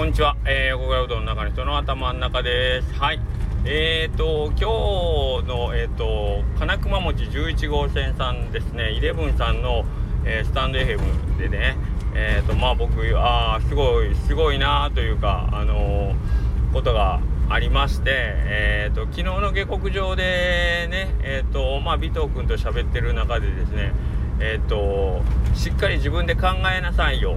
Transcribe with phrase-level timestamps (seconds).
[0.00, 0.34] こんにちは。
[0.46, 2.94] えー、横倉うどんの中の人の頭の中です。
[2.94, 3.20] はい。
[3.66, 9.84] えーと、今日の、えーと、金熊餅11号線さんですね、イレブンさんの、
[10.24, 11.76] えー、スタンド FM でね、
[12.14, 23.92] えーと、まあ僕、ああ、すごい、すごいなというか、あのー、ことがありまして、えーと、昨日の下克上でね、えーと、まあ、尾藤君と喋ってる中でですね、
[24.40, 25.20] えーと、
[25.54, 27.36] しっかり自分で考えなさいよ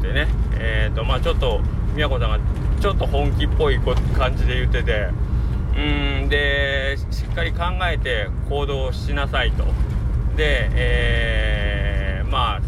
[0.00, 0.26] ってね、
[0.58, 1.60] えーとまあ、ちょっと
[1.94, 2.38] 宮子さんが
[2.80, 3.78] ちょっと本気っぽい
[4.16, 5.08] 感じで言ってて
[5.76, 9.64] うんでしっかり考えて行動しなさいと。
[10.36, 12.60] で、えー、まあ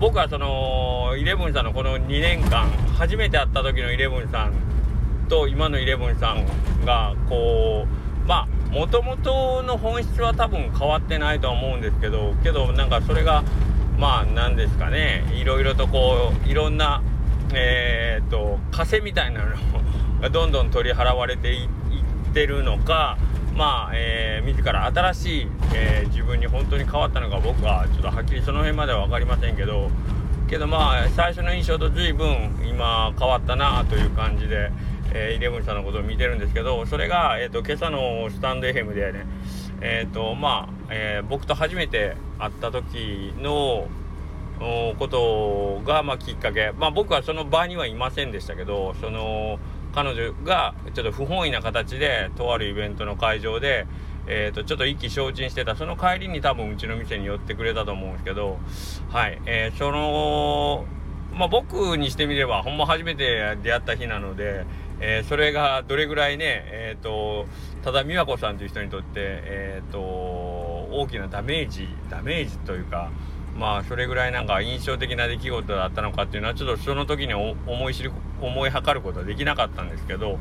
[0.00, 4.52] 僕はそのイレブンさんのこの2年間初めて会った時のイレブンさん
[5.28, 6.46] と今のイレブンさん
[6.84, 7.86] がこ
[8.24, 13.42] うまあもともとの本質は多分変わってないとは思うんですけどけどなんかそれが
[13.98, 15.24] まあ何ですかね。
[15.34, 17.02] いろいろとこういろんな
[17.54, 19.56] えー、と枷みたいなの
[20.20, 21.68] がどんどん取り払われていっ
[22.32, 23.18] てるのか
[23.54, 29.90] まあ、えー、自ら新しい、えー、自分に本当に変わったのか僕はちょっとはっきりその辺までは分かりませんけど
[30.48, 34.70] けどまあ最初の印象と随分今変わったなという感じで、
[35.12, 39.26] えー、イレブンさんのことを見てるんですけどそれが、えーと、今朝のスタンド FM でね
[39.82, 43.88] え、とまあ、えー、僕と初めて会った時の
[44.60, 49.58] ことが、まあ、きっかけ、まあ、僕はその場にはいませんでしたけどその
[49.94, 53.86] 彼女がちょっと不本意な形でとあるイベントの会場で、
[54.26, 55.74] えーと、ちょっと意気消沈してた。
[55.74, 58.58] その帰りに多分うちの店に寄ってくれたと思うんですけど
[59.08, 60.84] はい、えー、その
[61.32, 64.66] まあ、僕にしてみればほんま初めて出会った日なので、
[65.00, 67.46] えー、それがどれぐらいね、えーと、
[67.84, 73.10] ただ美和子さんという人にとって、えーと大きなダメージダメージというか
[73.60, 80.38] まあそれぐらいなんか印象的な出来事だったのかっていうのはちょっとその時に思い知る思いはることはできなかったんですけど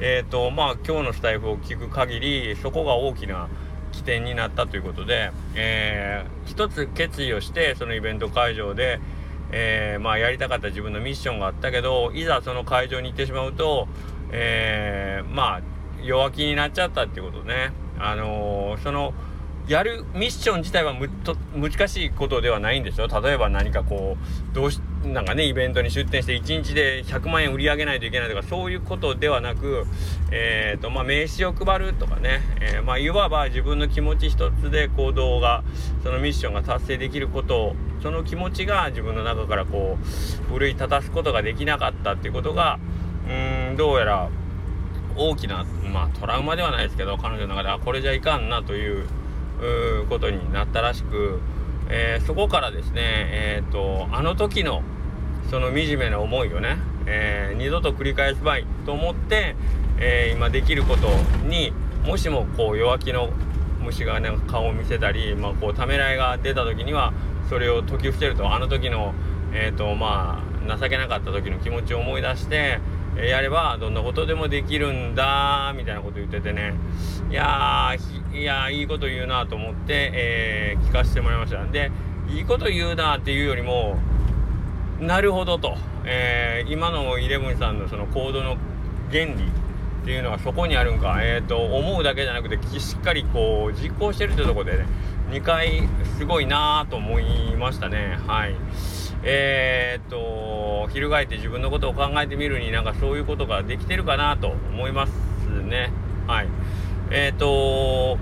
[0.00, 3.48] えっ、ー、とまあ今日のスタイフを聞く限りそこが大きな
[3.92, 8.98] 起点になったということで、えー、一つ決意をしてそのイベント会場で、
[9.52, 13.86] えー、まあやりたかった自分のミッションがあったけどいざその会場に行ってしまうと、
[14.32, 17.70] えー、まあ弱気になっちゃったっていうことね。
[17.98, 19.14] あの、その
[19.68, 23.08] やるミッション自体はむと難しいことではないんですよ。
[23.08, 24.16] 例えば何かこ
[24.52, 29.84] うどうしなんかねイベントに出店して1日で100万円売り上げないといけないとかそういうことではなく、
[30.30, 35.64] えーとまあ、名刺を配るとかね、えー、まあ、いわば自分の気持ち一つで行動が
[36.04, 42.78] そのミッションが達成できることその気持ちが自分の中からこう奮い立たすことができなかったっていうことが
[43.26, 44.30] うーんどうやら
[45.16, 49.08] 大きな、まあ、トラウマではないですけど彼女の中であこれじゃいかんなという
[50.08, 51.40] ことになったらしく、
[51.88, 54.82] えー、そこからですね、えーと、あの時の
[55.50, 59.54] その惨めな思いをね、えー、二度と繰り返すまいと思って、
[59.98, 61.08] えー、今できること
[61.48, 61.72] に
[62.04, 63.30] もしもこう弱気の
[63.80, 67.12] 虫がね顔を見せたり、まあ、こうためらいが出た時には
[67.48, 69.14] それを解き伏せるとあの時の、
[69.52, 72.80] えーとまあ、情けなかった時の気持ちを思い出して、
[73.16, 76.74] やればどんなことでもできるんだみたいなこと言っててね。
[77.30, 77.96] いや
[78.32, 81.64] いやいいこと言うなと思って、えー、聞かせてもらいました。
[81.64, 81.90] で
[82.28, 83.98] いいこと言うなっていうよりも
[85.00, 88.56] なるほどと、えー、今のイレブンさんのその行動の
[89.10, 94.86] 原理っていうのはそこにあるんか、えーと、思うだけじゃなくてしっかりこう実行してるってとこでね
[95.30, 98.18] 2回すごいなと思いましたね。
[98.26, 98.54] はい。
[99.24, 100.16] えー、っと
[100.88, 105.10] 翻って自分のことを考えてみるになんかそういうことができてるかなと思います
[105.62, 105.90] ね。
[106.26, 106.48] はい。
[107.10, 108.18] えー、っと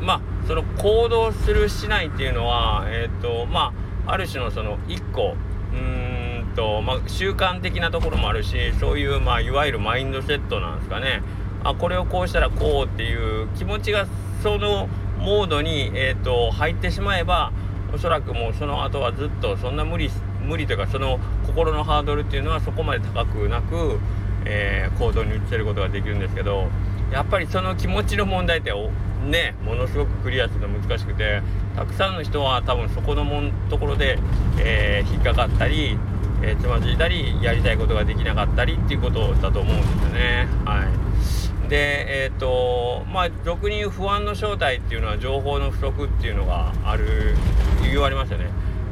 [0.00, 3.72] まあその行動するしないっていうのはえー、とま
[4.06, 5.34] あある種のその1個
[5.72, 11.22] うんとまあ習慣的なところもあるしそういうまあいわゆるマインドセットなんですかね。
[11.64, 14.06] あこれをこうしたらこうっていう気持ちが
[14.42, 14.88] その
[15.18, 17.52] モードに、えーと入ってしまえば
[17.92, 24.00] おそらくもうその後はずっとそんな無理して無理というかその心のハードルっていうのはそこまで高くなく、
[24.46, 26.68] えー、行動に移せることができるんですけど
[27.12, 28.72] やっぱりその気持ちの問題って
[29.26, 31.42] ねものすごくクリアするの難しくて
[31.76, 34.18] たくさんの人は多分そこのもんところで、
[34.58, 35.98] えー、引っかかったり、
[36.42, 40.48] えー、つまずいたりやりたいことができなかったりっていうことだと思うんですよね。
[40.64, 41.08] はい
[41.68, 47.34] でえっ、ー、とまあ俗に言う不安の正体っていうのは情報の不足っていうのがある
[47.82, 48.46] 言われましたね。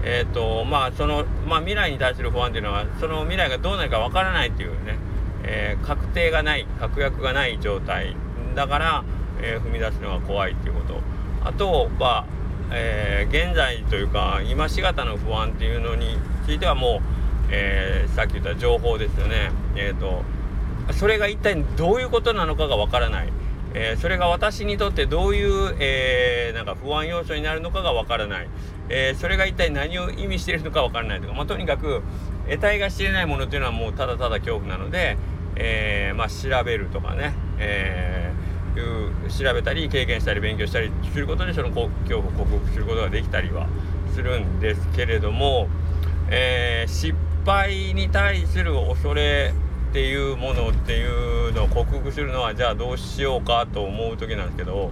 [0.09, 4.97] え、ー、とまあその、まあ、未来に対する不安っていうのはその未来がどうなるかわからないっていうね、
[5.43, 8.17] えー、確定がない確約がない状態
[8.55, 9.05] だから、
[9.43, 11.03] え踏み出すのが怖いっていうこと
[11.45, 12.25] あとは、
[12.73, 16.17] え現在というか今しがたの不安っていうのに
[16.47, 17.17] ついてはもう
[17.51, 19.51] え、さっき言った情報ですよね。
[19.77, 20.23] えーと、
[20.93, 23.33] それが一体どういうことなのかがわからない。
[23.75, 28.49] え、それが私にとってどういう、え、なんか不安要素になるのかがわからない、
[28.89, 32.03] えー、それが一体何を意味しているのかわからないとか、まあ、とにかく
[32.49, 35.17] 得体が知れないものっていうのはもうただただ恐怖なので、
[35.57, 38.33] えまあ、調べるとかね、え
[38.77, 43.67] いう調べたり経験したり勉強したりすることでその恐怖を克服することができたりは
[44.15, 45.69] するんですけれども、
[46.31, 49.53] え失敗に対する恐れ
[49.91, 54.91] っていうものっていうのを克服するのはじゃあどうしようかと思う時なんですけど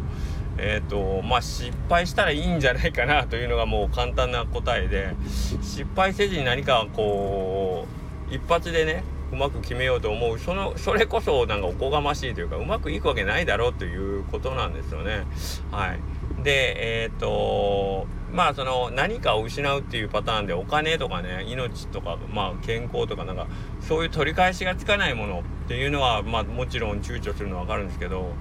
[0.58, 5.14] えっ、ー、とまあ失敗したらいいんじゃないかなというのがもう簡単な答えで
[5.62, 7.86] 失敗せずに何かこ
[8.30, 15.24] う一発でねうまく決めようと思うそのそれこそなんかおこがましいというかうまくいくわけないだろうということなんですよね。
[15.72, 23.46] はい、でえっ、ー、とまあその何かを失うっていうパターンでお金とかね命とかまあ健康とかなんか
[23.80, 28.32] そういう取り返しがつかないものっていうのはまあもちろん躊躇するのは分かるんですけど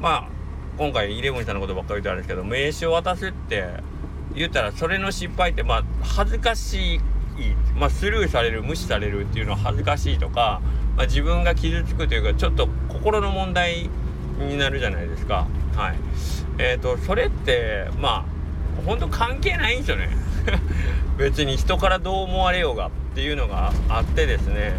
[0.00, 0.35] まあ
[0.78, 3.66] 今回イレブンさんのことばっかり言ってあるんですけど名刺を渡すって
[4.34, 7.00] 言ったらそれの失敗ってまあ恥ずかしい、
[7.74, 10.60] まあ、スルーされる無視されるっていうのは恥ずかしいとか、
[10.96, 13.88] まあ、自分が傷つくというかちょっと心の問題
[14.38, 15.46] になるじゃないですか。
[15.74, 15.96] はい。
[16.58, 18.26] えっ、ー、とそれってま
[18.78, 20.10] あ本当関係ないんですよね
[21.16, 24.76] 別に人からどう思われようがっていうのがあってですね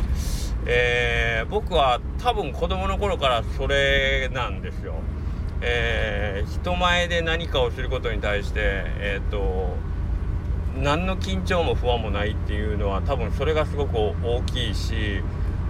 [0.70, 4.96] えー、僕は多分子供の頃からそれなんですよ。
[5.62, 8.60] えー、人前で何かをすることに対して、
[9.00, 9.76] えーと、
[10.80, 15.22] 何の緊張も不安もないっていうのは多分それがすごく大きいし、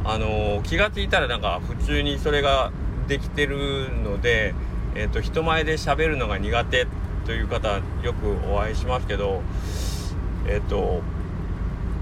[0.03, 2.71] あのー、気が付いたらなんか普通にそれが
[3.07, 4.53] できてるので、
[4.95, 6.87] えーと、人前で喋るのが苦手
[7.25, 9.41] という方よくお会いしますけど
[10.47, 11.01] えっ、ー、と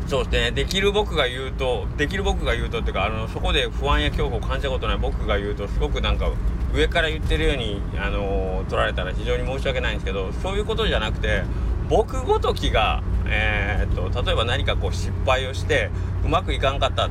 [0.07, 6.31] そうですねできる僕が言うとできる僕が言うとっていうかあのそこで不安や恐怖を感じたことない僕が言うとすごくなんか
[6.73, 11.44] 上から言ってるように、あの取られたら非常に申し訳ないんですけどそういうことじゃなくて
[11.89, 15.91] 僕ごときが、えー、っと例えば何かこう失敗をして
[16.23, 17.09] うまくいかんかったっ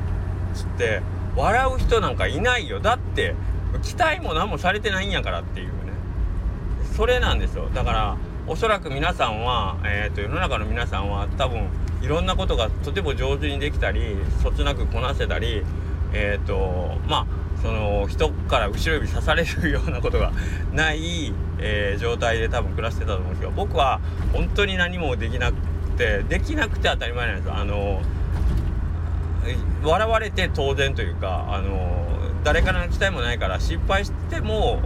[0.53, 1.01] つって
[1.35, 2.79] 笑う人なんかいないよ。
[2.79, 3.35] だって
[3.83, 5.73] 期待も何もされてないんやからっていうね。
[6.95, 7.69] それなんですよ。
[7.73, 8.17] だから
[8.47, 11.67] おそらく皆さんは、えーと、世の中の皆さんは多分
[12.01, 15.63] いろんなことがとても上手にできたりそつなくこなせたり
[16.13, 20.31] えっ、とまあその人から後ろ指刺されるようなことが
[20.73, 23.99] ない、えー、状態で多分暮らしてたと思うんですけど僕は
[24.33, 25.57] 本当に何もできなく
[25.97, 27.51] てできなくて当たり前なんです。
[27.51, 28.01] あの
[29.83, 32.07] 笑われて当然というかあの
[32.43, 34.79] 誰からの期待もないから失敗しても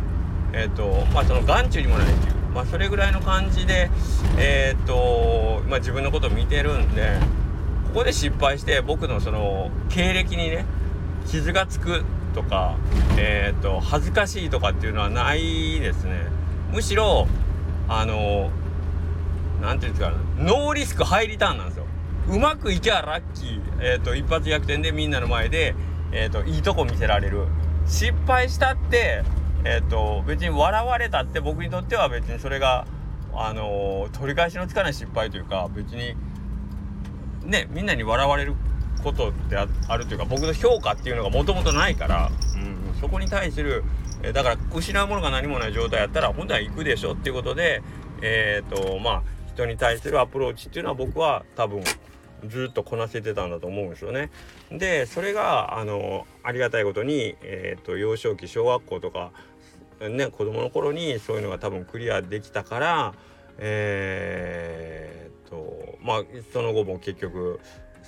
[0.54, 3.89] えっ、ー、とまあその眼中にもないっていうまあそれぐらいの感じで
[4.38, 7.18] えっ、ー、とまあ自分のことを見てるんで
[7.88, 10.65] ここで失敗して僕のその経歴にね
[11.27, 12.04] 傷がつく
[12.41, 12.77] とか
[13.18, 16.27] えっ、ー、と恥ずかしいとかっていうのはないですね。
[16.71, 17.27] むしろ
[17.88, 18.50] あの
[19.62, 21.86] 何て言うんですかノーリスクハイリターンなんですよ。
[22.30, 25.74] うまくいきゃラッキー、えーと、一発逆転でみんなの前で、
[26.12, 27.47] えーといいとこ見せられる。
[27.86, 29.24] 失敗したって
[29.65, 32.86] えっ、ー、と別に笑われたって僕にとっては別にそれが
[33.33, 36.15] あのー、取り返しのつかない失敗というか別に
[37.43, 38.55] ねみんなに笑われる
[39.00, 43.84] ことってあるというか僕の評価っていうのがもともとないから、うん、そこに対する、
[44.24, 47.82] えー、だから失うものが何もない状態やったら本当は行くでしょっていうことで
[48.22, 51.84] えっ、とまあ人に対するアプローチっていうのは僕は多分
[52.48, 54.29] ずっとこなせてたんだと思うんですよね。
[54.72, 59.32] でそれがあのありがたいことに、えーと、幼少期小学校とか
[60.00, 63.13] ね子供の頃にそういうのが多分クリアできたから
[63.62, 67.60] えー、とまあその後も結局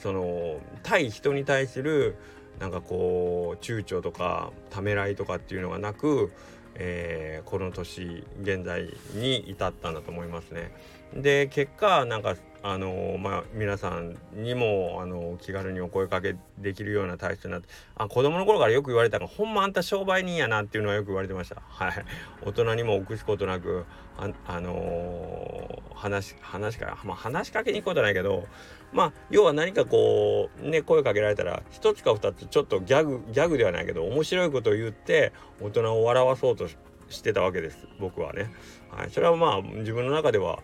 [0.01, 2.15] その対人に対する
[2.59, 6.31] なんかこう躊躇とかためらいとかっていうのがなく、
[6.75, 10.71] えー、この年現在に至ったんだと思いますね。
[11.15, 22.05] で結果なんかあのまあ皆さんにもあの気軽にお声かけできるような体質になってあ子供の頃からよく言われたがほんまあんた商売人やなっていうのはよく言われてましたはい
[22.45, 23.85] 大人にも臆すことなく
[24.21, 25.60] あ、あの、
[26.01, 28.47] 話話しかまあ話しかけに行くことはないけど
[28.91, 35.31] まあ要は何かこうね声かけられたら一つか二つちょっとギャグギャグではないけど面白いことを言って
[35.61, 36.67] 大人を笑わそうと
[37.09, 37.87] してたわけです。
[37.99, 38.51] 僕はね、
[38.89, 40.59] はい、それはまあ自分の中では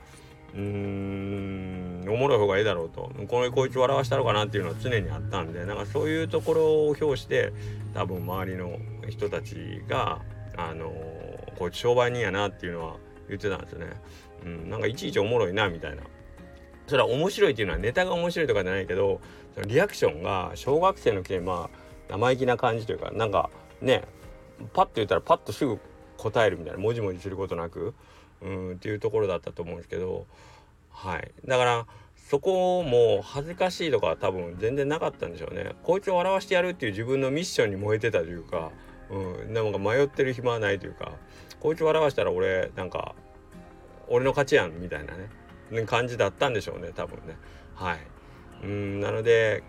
[0.53, 3.11] うーんおもろい方がいいだろうと。
[3.27, 7.53] このこいつ笑わしたのかなっていうのは常にあったんでなんかそういうところを表して
[7.93, 8.79] 多分周りの
[9.09, 10.21] 人たちが
[10.57, 10.91] あの、
[11.57, 12.95] こいつ商売人やなっていうのは
[13.29, 13.87] 言ってたんですよね。
[14.45, 16.03] うん、なんかいちいちおもろいなみたいな。
[16.87, 19.19] それは面白いっていうのはネタが面白いとかじゃないけど
[19.53, 21.79] そのリアクションが小学生のくせにまあ
[22.09, 23.49] 生意気な感じというかなんか
[23.81, 24.03] ね
[24.73, 25.79] パッと言ったらパッとすぐ
[26.15, 27.93] 答えるみたいなもじもじすることなく
[28.41, 30.25] うんっていうところだったと思うんですけど
[30.89, 31.31] はい。
[31.45, 35.75] だからそこも恥ずかしいとか多分全然なかったんでしょうね。
[35.83, 38.71] こいつを笑わしてやるっていう自分のミッションに燃えてたというか、
[39.09, 41.13] うん、なんか迷ってる暇はないというか
[41.59, 43.15] こいつ笑わしたら俺なんか
[44.07, 45.85] 俺の勝ちやんみたいなね。
[45.85, 47.37] 感じだったんでしょうね多分ね。
[47.75, 47.99] はい。
[48.63, 49.63] うんなので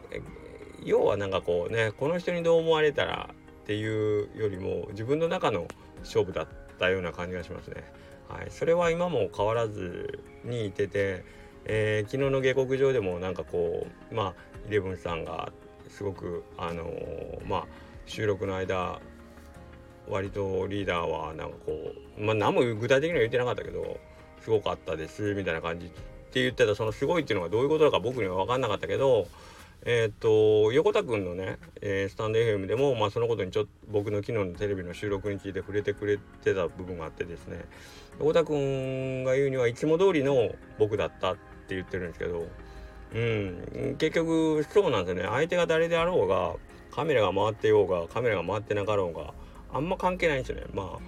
[0.83, 5.67] 要はなんかこうねこの人にどう思われたらっていうよりも自分の中の
[6.01, 7.93] 勝負だったような感じがしますね。
[8.29, 11.25] はい、それは今も変わらずにいてて、
[11.65, 14.35] えー、昨日の下克上でもなんかこうまあ
[14.69, 15.51] イレブンさんが
[15.89, 17.67] すごくあのー、まあ
[18.07, 19.01] 収録の間
[20.09, 21.73] 割とリーダーはなんかこ
[22.19, 23.99] うまあ何も具体的には言ってなかったけど
[24.43, 29.27] すごかったですみたいな感じって言ってたそのすごいっていうのがどういうことだか僕には分かんなかったけど
[29.83, 37.65] えー、っと横田君のね、えー、スタンド FM でも、まあ、そのことにちょっと僕の昨日のテレビの収録について触れてくれてた部分があってですね
[38.19, 41.37] 横田君が言うにはいつも通りの僕だったっ
[41.69, 42.49] て言ってるんですけど
[43.15, 45.29] うん結局そうなんですよね。
[45.31, 46.55] 相手が誰であろうが
[46.95, 49.33] カメラが回ってようがカメラが回ってなかろうが
[49.73, 50.65] あんま関係ないんですよね。
[50.75, 50.99] まあ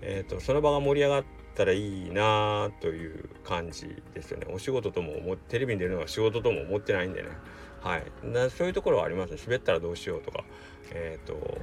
[0.00, 4.46] えーと、とその場が盛り上がったらいいなという感じですよね。
[4.50, 7.28] お仕事ともテレビに出るのは仕事とも思ってないんでね。
[7.80, 8.04] はい。
[8.24, 9.38] なそういうところはありますね。
[9.42, 10.44] 滑ったらどうしようとか。
[10.90, 11.58] えっ、ー、と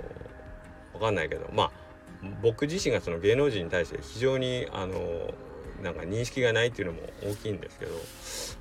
[0.94, 1.50] 分かんないけど。
[1.54, 1.72] まあ
[2.42, 5.34] 僕自身がその芸能人に対して非常にあの
[5.82, 7.94] なんか認識がないっていうのも大きいんですけど。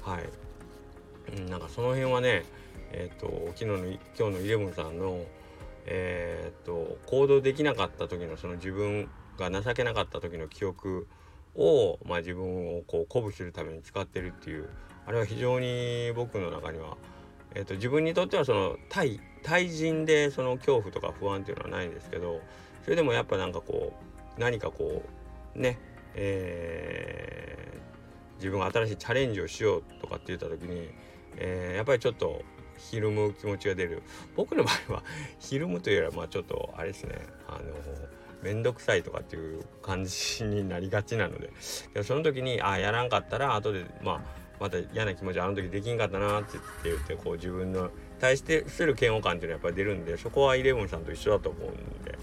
[0.02, 2.44] はい、なんかその辺はね
[2.92, 3.76] えっ、ー、と昨日の
[4.18, 5.24] 今日のイレブンさんの
[5.86, 9.08] えっ、と行動できなかった時のその自分
[9.38, 11.06] が情けなかった時の記憶
[11.58, 14.68] を、まあ、自分をこう鼓舞するために使ってるっていう
[15.06, 16.96] あれは非常に僕の中には
[17.54, 22.40] えーと、自分にとってはその対対人でその恐怖とか不安っていうのはないんですけど
[22.84, 23.92] それでもやっぱなんかこ
[24.36, 25.02] う何かこ
[25.56, 25.78] うね
[26.14, 30.88] えー、自分が新しいチャレンジをしようとかって言った時に、
[31.36, 32.42] えー、やっぱりちょっと
[32.76, 34.02] ひるむ気持ちが出る。
[34.34, 35.02] 僕の場合は
[35.38, 37.58] ひるむというよりはまあちょっとあれですねあの
[38.42, 41.50] 面倒くさいとかっていう感じになりがちなので
[41.94, 44.20] でその時にあやらんかったら後でまあ
[44.60, 52.18] また嫌な気持ちあの時できんかったなって言ってこう自分の対してする嫌悪感っていうのはやっぱり出るんでそこはイレブンさんと一緒だと思うんで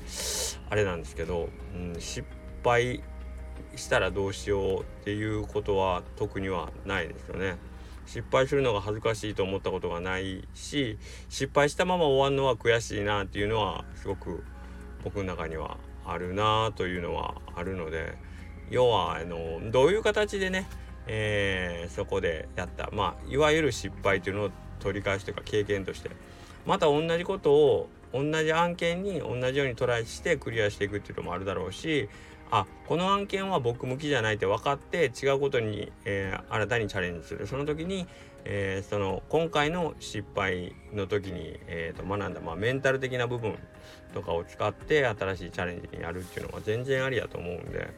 [0.70, 2.28] あれなんですけど、うん、失
[2.64, 3.02] 敗
[3.76, 7.58] したらどうしようっていうことは特にはないですよね。
[8.06, 14.44] 失敗するのが恥ずかしいと思ったことがないし失敗したまま終わるのは悔しいなっていうのはすごく
[15.04, 18.14] 僕の中にはあるなというのはあるので
[18.70, 20.68] 要はあのどういう形でね
[21.08, 26.10] えー、そこでやったまあいわゆる失敗というのを取り返しというか経験として
[26.66, 32.10] また同じことを同じ案件に同じようにトライしてクリアしていくっていうのもあるだろうし
[32.52, 37.48] あこの案件は僕向きじゃないって分かって違うことに、えー、新たにチャレンジする。
[37.48, 38.08] その時に、
[38.46, 43.58] えー、その今回の失敗の時に、えー、と学んだ、まあ、メンタル的な部分
[44.14, 47.94] とかを使って新しいチャレンジにやるっていうのは全然ありやと思うんで、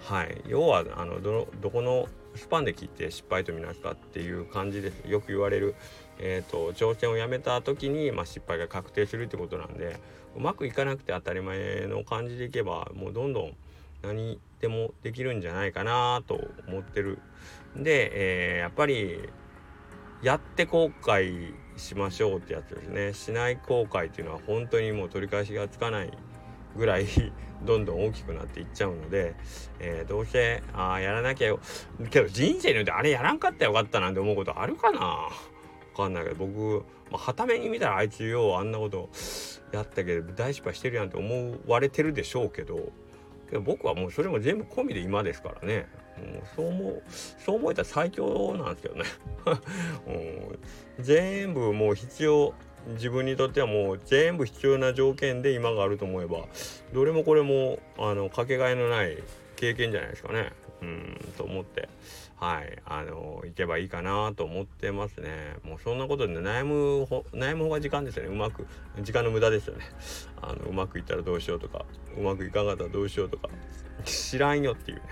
[0.00, 5.08] はい、要はあのどこのスパンで切って失敗とみなすかっていう感じです。
[5.08, 5.74] よく言われる、
[6.18, 9.98] えーと、挑戦をやめた時に、まあ、失敗が確定するってことなんで
[10.36, 13.56] うまくいかなくて当たり前の感じでいけばもうどんどん
[14.02, 17.18] 何でもできるんじゃないかなと思ってる。
[17.76, 19.28] で、えー、やっぱり
[20.22, 23.12] やって後悔しましょうってやつですね。
[23.14, 26.10] しない後悔っていうのは本当にもう取り返しがつかない
[26.76, 27.06] ぐらい
[27.64, 29.34] どんどん大きくなっていっちゃうので、
[29.78, 31.60] えー、どうせあやらなきゃよ。
[32.10, 35.00] けど人生によってあれやらんかったらよかったなんて思うことあるかな？
[35.00, 35.30] わ
[35.96, 39.08] かんないけど僕はた、めに見たらあいつようあんなこと
[39.72, 42.92] やったけど大失敗してるやんって思われてるでしょうけど
[43.48, 45.86] けど僕はもうそれも全部込みで今ですからね。
[46.18, 49.04] もうそう思うそう思えたら最強なんですけどね、
[51.00, 52.54] 全部もう必要
[52.94, 56.46] 自分にとってはもう全部必要な条件で今があると思えば
[56.92, 59.18] どれもこれもあのかけがえのない
[59.56, 60.52] 経験じゃないですかね。
[60.80, 61.88] うんと思って。
[62.40, 62.78] はい。
[62.86, 65.56] あの行けばいいかなと思ってますね。
[65.64, 68.30] もうそんなことで悩む悩む方が時間ですよね。
[68.30, 68.66] うまく
[69.00, 69.84] 時間の無駄ですよね。
[70.40, 71.84] あのうまくいったらどうしようとか
[72.16, 73.48] うまくいかなかったらどうしようとか。
[74.04, 75.02] 知らんよっていうね。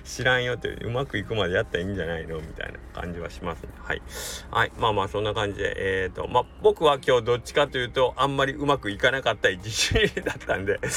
[0.04, 0.90] 知らんよっていう。
[0.90, 3.68] まくいくまでやったらいいんじゃないのみたいな感じはしますね。
[3.82, 4.02] はい。
[4.50, 4.72] はい。
[4.78, 10.80] まあまあそんな感じでえっ、ー、とまあ僕は今日どっちかというとあんまりうまくいかなかった一日だったんで。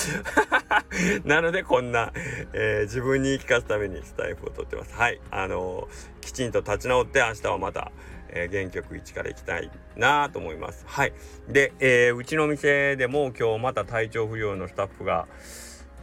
[1.25, 2.13] なのでこんな、
[2.53, 7.91] えー、自分に言い聞かすためにスタイフを撮ってますはいあのー、きちんと立ち直って明日はまた
[8.35, 10.83] えー、原曲1からいきたいなと思います。
[10.87, 11.13] はい。
[11.47, 15.27] で、えー、うちの店でも今日また体調不良のスタッフが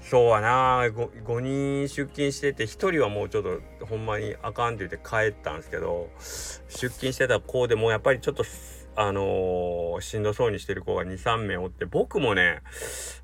[0.01, 3.45] そうはな 5, 5人出勤してて1人はもうちょっ
[3.79, 6.11] とほんまにあかんって言って帰ったんですけど
[6.69, 8.45] 出勤してた子でもやっぱりちょっと
[8.95, 12.61] あのー、しんどそうにしてる子が23名おって僕もね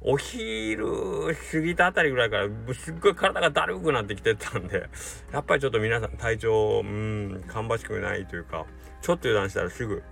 [0.00, 4.88] お昼過ぎたあたりぐらいからすっごい体がだるくなってきてたんで
[5.32, 8.64] やっぱりちょっと皆さん体調うん芳しくないというか
[9.02, 10.02] ちょっと油断したらすぐ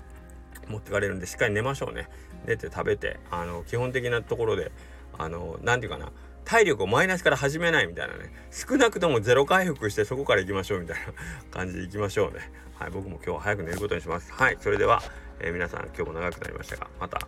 [0.69, 2.09] 持ってかれるんでしっかり寝ましょうね。
[2.47, 4.71] 寝て食べてあの基本的なところで
[5.19, 6.13] あの何て言うかな
[6.45, 8.33] 体力をマイナスから始めないみたいなね。
[8.53, 11.13] 少なくともゼロ回復してそこから行きましょうみたいな
[11.51, 12.51] 感じで行きましょうね。
[12.79, 14.33] はい僕も今日は早く寝ることにします。
[14.33, 15.03] はいそれでは、
[15.41, 17.19] えー、皆さん今日も長くなりましたがまた、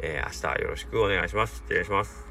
[0.00, 1.56] えー、明日よろしくお願いします。
[1.56, 2.24] 失礼します。